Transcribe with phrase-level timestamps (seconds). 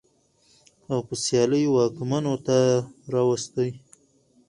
[0.91, 2.57] او په سيالۍ واکمنو ته
[3.13, 3.69] راوستې.